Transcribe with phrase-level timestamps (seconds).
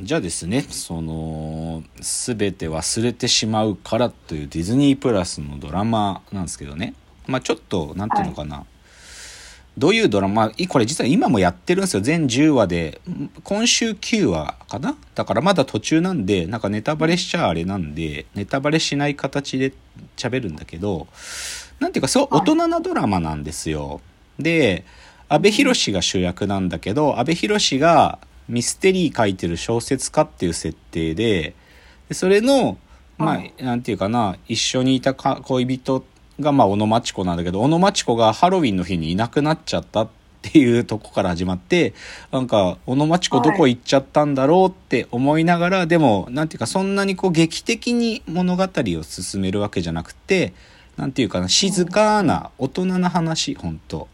[0.00, 6.94] じゃあですね、その、すべて忘れてしまうからというディズニープラスのドラマなんですけどね。
[7.26, 8.56] まあちょっと、なんていうのかな。
[8.56, 8.66] はい、
[9.78, 12.00] どういうドラマ、これ実は今もやってるんですよ。
[12.00, 13.00] 全10話で。
[13.44, 14.96] 今週9話かな？
[15.14, 19.72] だからまだ途中なんで、なんかネタバレしちゃあれなんで、ネタバレしない形で
[20.16, 21.06] 喋るんだけど、
[21.78, 24.00] なんていうか、そう、大人なドラマなんですよ。
[24.38, 24.84] で、
[25.28, 28.18] 阿部寛が主役なんだけど、阿部寛が、
[28.48, 31.54] ミステリー書いてる小説家っていう設定で、
[32.12, 32.78] それの、
[33.16, 36.04] まあ、なんていうかな、一緒にいた恋人
[36.40, 40.08] が、まあ、小野町子なんだけど、小野町子がハロウィンの日にいなくなっちゃったっ
[40.42, 41.94] ていうとこから始まって、
[42.30, 50.52] なんか、小野町子どこ行っちゃったんだろうって思いながら、はい、でも、なんていうか、そんなにこう劇的に物語を進めるわけじゃなくて、
[50.96, 54.08] なんていうかな、静かな大人な話、本当。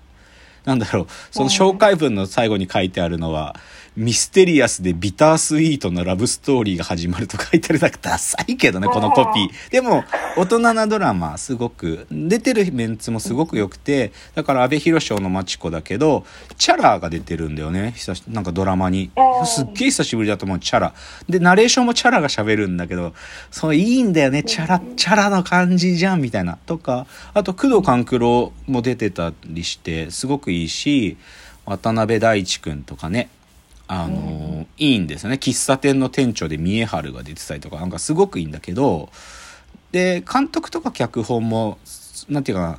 [0.64, 3.56] なんだろう、その紹介文の最後に書いてあるのは、
[3.96, 9.70] ミステリアスでビタースイートなラブストーリーが始まると書いてあるだけダサいけどね、このコピー。
[9.70, 10.04] でも、
[10.36, 16.24] 大人なドラマ、すごく、出てるメンツもすごく良くて、だから、安倍博賞の町子だけど、
[16.56, 19.10] チャラが出てるんだよね、久し、なんかドラマに。
[19.44, 20.94] すっげえ久しぶりだと思う、チャラ。
[21.28, 23.12] で、ナレーションもチャラが喋るんだけど、
[23.50, 26.58] そう、いいんだよね、チャラ、チャラの感じじゃん、みたいな。
[26.64, 31.16] とか、あと、工藤官九郎も出てたりして、すごくいいし、
[31.66, 33.28] 渡辺大地君とかね、
[33.92, 35.34] あの、いいんですよね。
[35.34, 39.08] 喫茶店の店長で三重春が出てたりとか、なんかすごくいいんだけど、
[39.90, 41.76] で、監督とか脚本も、
[42.28, 42.78] なんていうかな、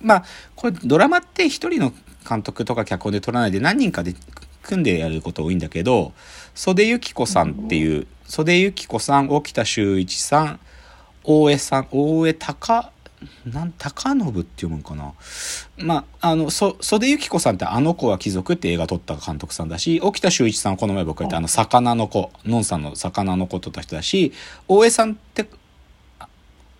[0.00, 0.24] まあ、
[0.56, 1.92] これドラマって一人の
[2.28, 4.16] 監督とか脚本で撮らないで何人かで
[4.62, 6.12] 組んでやること多いんだけど、
[6.56, 10.60] 袖由紀子さんっていう、袖由紀子さん、沖田修一さん、
[11.22, 12.88] 大江さん、大江隆
[13.44, 15.12] なん高信って読むんかな？
[15.76, 24.32] まあ、あの、そ、袖ゆき子さんってあの子は貴族って映画撮った監督さんだし、沖田修一さんこの前僕言ったあの、魚の子、のんさんの魚の子撮った人だし、
[24.68, 25.48] 大江さんって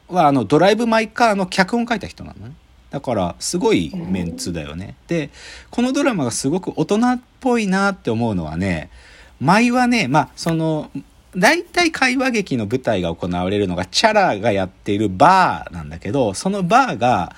[0.09, 2.55] はあの、ドライブ・マイ・カーの脚本書いた人なのね。
[2.91, 4.95] だから、すごいメンツだよね。
[5.09, 5.31] で、
[5.71, 8.91] このドラマがすごく大人っぽいなって思うのはね、
[9.41, 10.91] 舞はね、まあ、その、
[11.37, 17.35] 大体会話劇の舞台が行われるのがチャラがやっているバーなんだけど、そのバーが、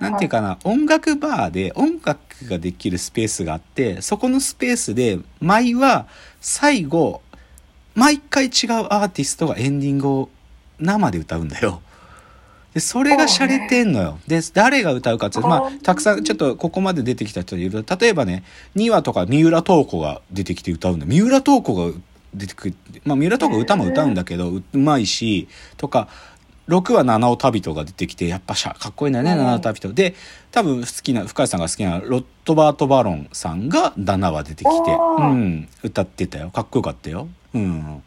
[0.00, 2.18] なんていうかな、音楽バーで音楽
[2.48, 6.06] ができるスペースがあって、そこのスペースで、舞は
[6.40, 7.20] 最後、
[7.94, 8.50] 毎回違う
[8.90, 10.28] アーティストがエンディングを
[10.80, 11.80] 生で歌うんだよ。
[12.72, 14.18] で、それが洒落てんのよ。
[14.26, 18.42] で、誰が歌うかって、まあ、たくさん、ちょっとここまで出てきた人いると、例えばね、
[18.74, 21.06] 2話とか三浦透子が出てきて歌うんだ。
[21.06, 21.96] 三浦透子が
[22.34, 22.74] 出てくる。
[23.04, 26.08] まあ、三浦とか歌も歌うんだけど、うまいし、とか、
[26.68, 29.92] 6は七尾旅人が出てきて、やっぱしゃ、かっこいいんだよね、七尾旅人。
[29.92, 30.14] で、
[30.50, 36.50] 多分好きな、深谷さんが好きなロットバート・バロンさんが7話出てきて、うん、歌ってたよ。
[36.50, 37.28] かっこよかったよ。
[37.54, 38.02] うん。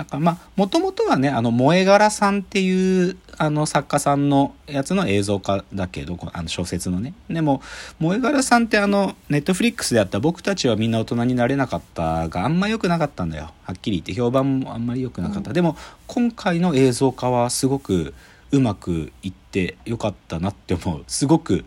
[0.00, 7.12] なんかまあ、もともとはね、あの、萌え柄さんっていう、あの、作家さんのやつの映像化だけど、あの、小説のね。
[7.28, 7.60] でも、
[7.98, 13.50] 萌え柄さんってあの、ネットフリックスであった僕たちはみんな大人になれなかったがあんま良くなかったんだよ。
[13.64, 15.50] はっきり言って、評判もあんまり良くなかった。
[15.50, 18.14] うん、でも、今回の映像化はすごく
[18.52, 21.04] うまくいってよかったなって思う。
[21.08, 21.66] すごく、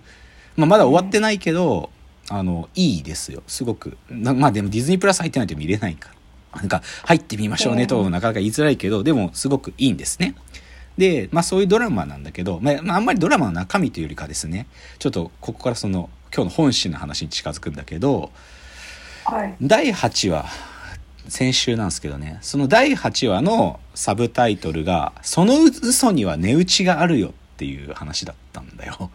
[0.56, 1.92] まあ、まだ終わってないけど、
[2.30, 3.44] あの、いいですよ。
[3.46, 3.96] すごく。
[4.10, 6.13] まあでもディズニープラス入ってないと見れないから。
[6.56, 10.36] なんか入ってみましょうねとなかなか言いづらいけど、でもすごくいいんですね。
[10.98, 14.68] で、まあそういうドラマなんだけど、まあ、あんまりドラマの中身というよりかですね、
[15.00, 18.32] ちょっとここからその今日の本心の話に近づくんだけど、
[19.26, 20.46] はい、第8話、
[21.28, 29.10] 先週なんですけどね、その第8話のサブタイトルが、その嘘には値打ちがあるよっていう話だったんだよ。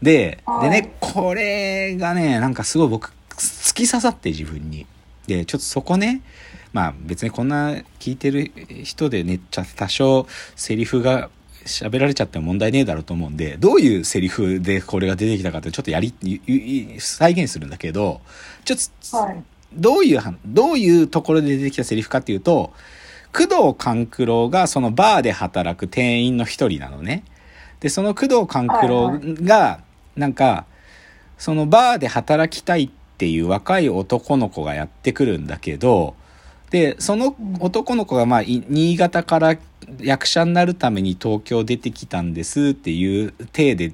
[0.00, 4.86] で、でね、これがね、なんかすごい僕、突き刺さって自分に。
[5.26, 6.20] で、ちょっとそこね、
[6.74, 7.70] まあ別にこんな
[8.00, 8.52] 聞いてる
[8.82, 10.26] 人でね、多少
[10.56, 11.30] セリフが
[11.64, 16.12] 喋られちゃっても問題ねえだろうと思うんで、どういうセリフでこれが出てきたかってちょっとやり、
[16.98, 18.20] 再現するんだけど、
[18.64, 18.78] ちょっ
[19.10, 19.42] と、はい、
[19.72, 22.72] どういう、どういうところで出てきたセリフかっていうと、
[23.32, 27.22] 工藤官九郎がそのバーで働く店員の一人なのね。
[27.78, 29.80] で、その工藤官九郎が、
[30.16, 30.66] なんか、
[31.38, 36.16] そのバーで働きたいっていう若い男の子がやってくるんだけど、
[36.74, 39.56] で、その男の子がまあ、新潟から
[40.00, 43.92] 役者になるために東京出てきたんですっていう体で、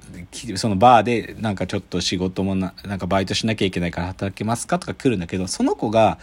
[0.57, 6.19] そのバーでなんかちょっと仕事もな、なんかバイトしなきゃいけないから働けますかとか来るんだけど、その子が、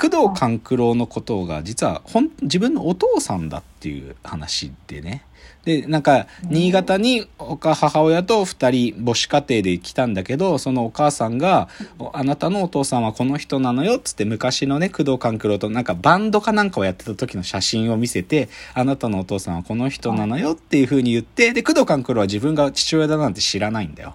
[0.00, 5.24] 工藤官九郎のことが実はほん自分のお父さんだっていう話でね。
[5.66, 11.68] で、なんか、新潟にお母親と二人母子家庭で来たんだけど、そのお母さんが、
[12.12, 24.14] あなたのお父さんはこの人なのよ、つって昔のね、工藤官九郎となんかバンドかなんかをやってた時の写真を見せて、あなたのお父さんはこの人なのよっていう風に言って、で、工藤官九郎は自分が父親だなんて知らないんだよ。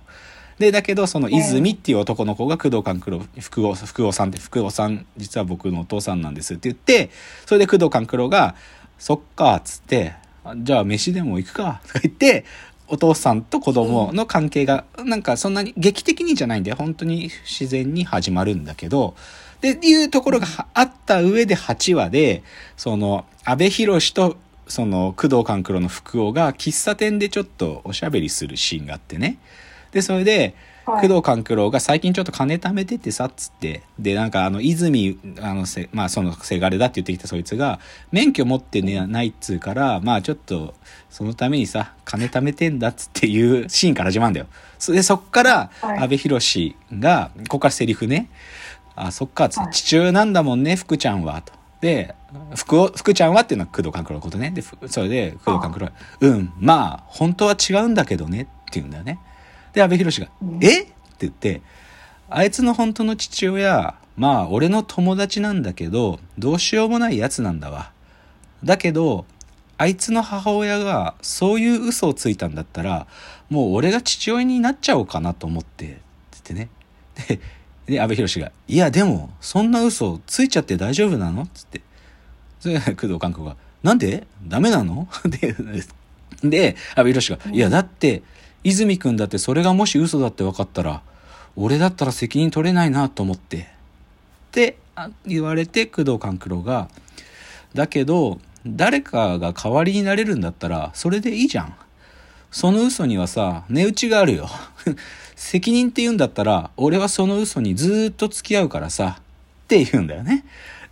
[0.58, 7.10] で、だけど、その泉っていう男の子が工藤官九郎、福尾、福尾さんって、福尾さん、実は僕のお父さんなんですって言って、
[7.46, 8.56] それで工藤官九郎が、
[8.98, 10.14] そっか、つって、
[10.58, 12.46] じゃあ飯でも行くか、とか言って、
[12.88, 19.16] お父さんと子供の関係が、なんかそんなに劇的にじゃないんで、本当に自然に始まるんだけど、
[19.62, 22.44] で、いうところがあった上で8話で、
[22.76, 29.38] その、安倍博と、その、工藤官九郎の福尾が喫茶店でちょっとおしゃべりするシーンがあってね。
[29.92, 30.56] で、それで、
[30.86, 33.84] 工藤官九郎が最近ちょっと金貯めててさっつって。
[34.00, 37.80] でなんかあの泉あのせまあそのせがれだって言ってきたそいつが
[38.12, 40.74] 免許持ってねないっつうからまあちょっと
[41.10, 44.48] そのためにさ金貯めてんだっつっていう シーンから始まるんだよ。
[44.80, 48.28] そでそっから阿部寛がここからセリフね。
[48.96, 51.54] あそっかっつって父親なんだもんね福ちゃんはと。
[51.80, 52.14] で
[52.56, 54.52] 福福ちゃんはっていうのは工藤官九郎のことね。
[54.52, 55.92] でそれで工藤官九郎は
[56.22, 59.20] うんまあ本当は違うんだけどねって言うんだよね
[59.74, 60.28] で、安倍博が、
[60.62, 60.82] え？
[60.82, 61.62] って言って、
[62.30, 67.92] あいつの本当の父親、まあ、俺の友達なんだけど、どうしようもないやつなんだわ。
[68.64, 69.26] だけど、
[69.78, 73.08] あいつの母親がそういう嘘をついたんだったら、
[73.50, 76.00] もう俺が父親になっちゃおうかなと思って、
[76.38, 76.70] ってね。
[77.28, 77.40] で、
[77.88, 81.48] で、安倍博が、いや、でも、そんな嘘ついちゃって大丈夫なの？
[81.48, 81.82] つって。
[82.60, 84.28] それ工藤官九が、なんで？
[84.46, 85.08] ダメなの？
[85.26, 85.56] で、
[86.44, 88.22] で、安倍博が、いや、だって、
[88.64, 91.02] 泉くんだってそれがもし嘘だって分かったら、
[91.56, 93.58] 俺だったら責任取れないなと思って。
[93.58, 94.78] って
[95.26, 96.90] 言われて工藤官九郎が、
[97.74, 101.76] だけど、誰かが代わりになれるんだったら、それでいいじゃん。
[102.52, 104.50] その嘘にはさ、値打ちがあるよ。
[105.36, 109.22] 責任って言うんだったら、俺はその嘘にずっと付き合うからさ、っ
[109.68, 110.46] て言うんだよね。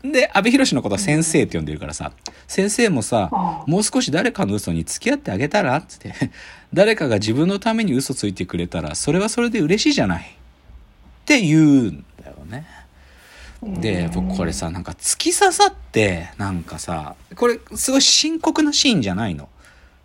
[0.03, 2.11] で、安倍博のことは先生って呼んでるからさ、
[2.47, 3.29] 先生もさ、
[3.67, 6.13] もう少し誰かの嘘に付き合ってあげたらって、
[6.73, 10.23] 誰かが自分のために嘘ついてくれたら、それはそれで嬉しいじゃない。
[10.23, 10.25] っ
[11.25, 12.65] て言うんだよね。
[13.61, 19.49] で、僕これさ、なんか突き刺さって、なんかさ、これすごい深刻なシーンじゃないの。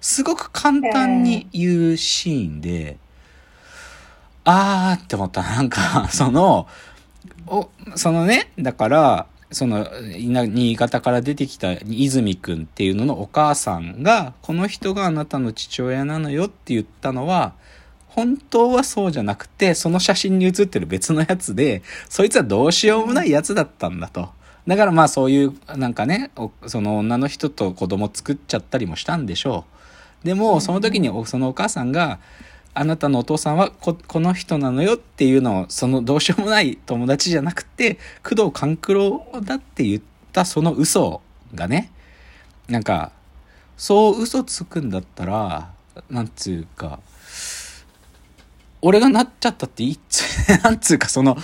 [0.01, 2.99] すごく簡単に言うシーンで、
[4.45, 5.43] あーって思った。
[5.43, 6.67] なんか、その、
[7.47, 17.55] お、そのね、だから、その、新潟から出てきた泉くんっていうののお母さんが、この人があなたの父親なのよって言ったのは、
[18.09, 24.29] 本当はそうじゃなくて、その写真に写ってる別のやつで、そいつはどうしようもないやつだったんだと。
[24.67, 26.31] だからまあそういう、なんかね、
[26.67, 29.65] その女の人と子供作っちゃったりもしたんでしょ
[30.23, 30.27] う。
[30.27, 32.19] でも、その時にそのお母さんが、
[32.75, 41.21] あなたのお父さんはここの人なのよっていうのをそのどうしようもない友達じゃなくて工藤官九郎だって言ったその嘘
[41.55, 41.91] がね。
[42.69, 43.13] なんか
[43.77, 45.71] そう嘘つくんだったら
[46.11, 47.01] なんつうか
[48.81, 50.23] 俺がなっちゃったっていつ
[50.63, 51.37] なんつうかその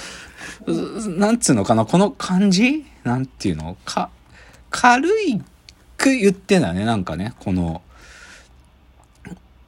[0.66, 2.86] なんつうのかなこの感じ？
[3.04, 3.76] なんていうの？
[3.84, 4.10] か
[4.70, 5.40] 軽い
[5.96, 7.82] く言ってんだねなんかねこの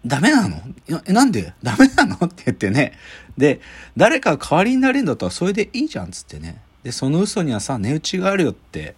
[0.04, 0.60] ダメなの？
[1.06, 1.52] え、なんで？
[1.62, 2.16] ダメなの？
[2.26, 2.92] って言ってね。
[3.38, 3.60] で、
[3.96, 6.60] 誰かが代わりになれるんだったらそれでいいじゃんっつってね。
[6.82, 8.96] で、その嘘にはさ、値打ちがあるよって。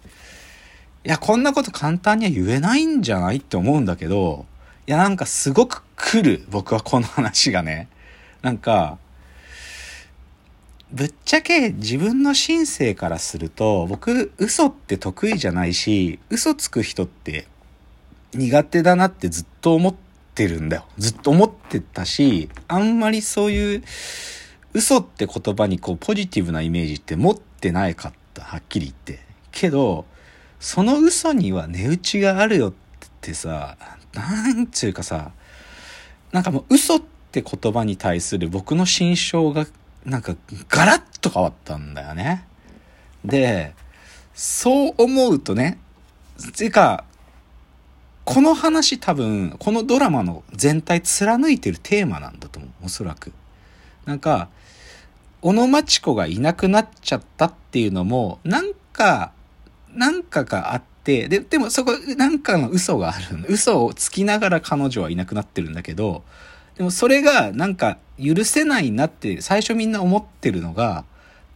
[1.03, 4.45] いや、こんなこと簡単には言えないんじゃないって思うんだけど、
[4.87, 6.45] いや、なんかすごく来る。
[6.49, 7.87] 僕はこの話がね。
[8.41, 8.97] なんか、
[10.91, 17.47] ぶっちゃけ自分の心性からすると、僕、嘘って得意じゃないし、嘘つく人って
[18.33, 20.04] 苦手だなってずっと思って
[20.35, 20.85] ってるんだよ。
[20.97, 23.83] ずっと思ってたし、あんまりそういう
[24.73, 28.43] 嘘って言葉にこうポジティブなイメージって持ってないかった。
[28.43, 29.25] はっきり言って。
[29.51, 30.05] けど、
[30.59, 32.73] その嘘には値打ちがあるよっ
[33.21, 33.77] てさ、
[34.13, 35.31] なんつうかさ、
[36.33, 37.01] なんかもう嘘っ
[37.31, 39.65] て言葉に対する僕の心象が
[40.03, 40.35] なんか
[40.67, 42.45] ガラッと変わったんだよね。
[43.23, 43.73] で、
[44.33, 45.79] そう思うとね、
[46.57, 47.05] てか、
[48.25, 52.71] この話多分、このドラマの全体貫いてるテーマなんだと思う。
[52.85, 53.31] おそらく。
[54.05, 54.49] なんか、
[55.41, 59.31] 小野町子がいなくなっちゃったっていうのも、なんか、
[59.93, 63.45] なんかがあって、で、でもそこ、なんかの嘘がある。
[63.47, 66.23] 嘘をつきながら彼女はいなくなってるんだけど、
[66.77, 71.05] でもそれがなんか許せないなって最初みんな思ってるのが、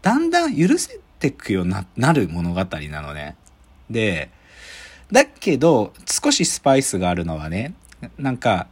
[0.01, 3.35] だんだん許せてくようにななる物語なのね。
[3.89, 4.29] で、
[5.11, 7.73] だけど、少しスパイスがあるのはね、
[8.17, 8.67] なんか、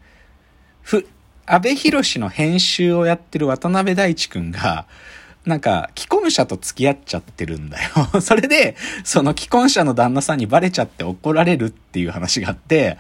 [0.82, 1.08] ふ、
[1.46, 4.86] 安倍博の編集をやってる渡辺大地くんが、
[5.46, 7.90] なんか、既婚者と付き合っちゃってるんだよ。
[8.22, 12.98] それで、その既婚者の旦那さんにバレちゃって怒られるっていう話があって、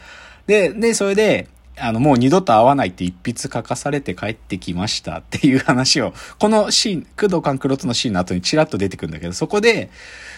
[0.47, 1.49] で、で、それで、
[1.79, 9.89] あの、もう二度と会わないって一筆書かされて帰ってきましたっていう話を、このシーン、工藤官九郎とのシーンの後にチラッと出てくるんだけど、そこで、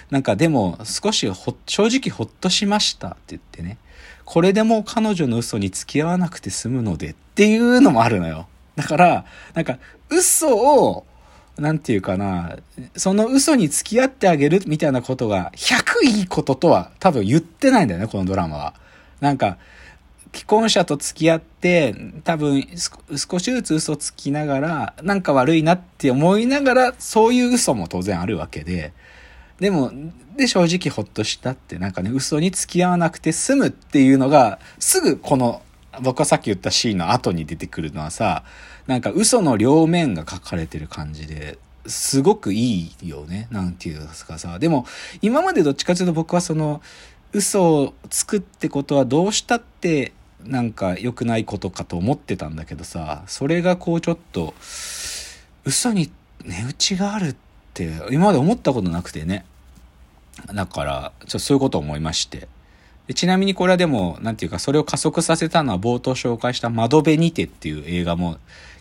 [0.09, 3.77] なんかでも少しほ、正直ほっとしましたって言ってね、
[4.25, 8.47] これでもう彼女の嘘に付き合わなくて済むのでっていうのもあるのよ。
[8.75, 9.79] だから、なんか、
[10.09, 11.05] 嘘を、
[11.57, 12.57] なんていうかな、
[12.95, 18.73] その嘘に付き合ってあげるみたいなことが100いいこととは多分言ってないんだよね、このドラマは。
[19.19, 19.57] なんか、
[20.33, 22.65] 既婚者と付き合って、多分
[23.15, 28.93] 少しずつ嘘つきながら、なんか悪いなって思いながら、そういう嘘も当然あるわけで、
[29.59, 29.91] でも、
[30.37, 35.61] で正直ほっとしたって、なんかね、嘘に付き合わなくて済むっていうのが、すぐこの、
[36.01, 38.43] 僕がさっき言ったシーンの後に出てくるのはさ、
[38.87, 43.47] なんか嘘の両面が書かれてる感じで、すごくいいよね。
[43.51, 44.59] なんていうかさ。
[44.59, 44.85] でも、
[45.21, 46.81] 今までどっちかというと僕はその、
[47.33, 50.13] 嘘をつくってことはどうしたって
[50.45, 54.53] なんか良くないことかと思ってたんだけどさ、それがこうちょっと、
[55.65, 56.09] 嘘に
[56.45, 57.35] 値打ちがあるっ
[57.73, 59.45] て今まで思ったことなくてね。
[60.53, 62.47] だから、ちょっとそういうことを思いまして。
[63.07, 68.37] でちなみにこれはでも、なんていうか、それを加速させたのは冒頭紹介した窓辺にてっていう映画も、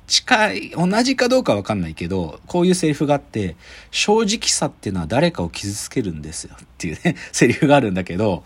[0.06, 3.56] 近い、同じかどうかわかんないけど、こういうセリフがあって、
[3.90, 8.42] 正直さっていうのは誰かを傷つけるんですよっていうね、セリフがあるんだけど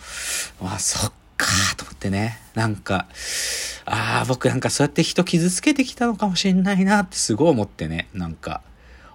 [0.61, 2.39] ま、あ、そっかと思ってね。
[2.55, 3.07] なんか、
[3.85, 8.09] ああ、僕なんかそうやって人傷つけてきたのかもしれないなってすごい思ってね。
[8.15, 8.63] なんか、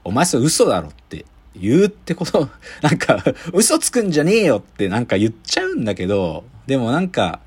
[0.03, 2.49] お前それ嘘だろって言うってこと、
[2.81, 7.39] なんか、嘘つくんじゃねえよってなんか言っちゃうんだけど、でもなんか、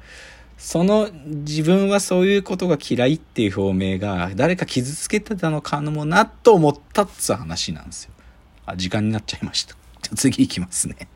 [0.58, 8.10] その自分はそういうことが嫌いっていう表明が誰か傷つけてたのかもなと思ったっつう話なんですよ。
[8.66, 9.75] あ、時間になっちゃいました。
[10.02, 11.08] じゃ次行きますね。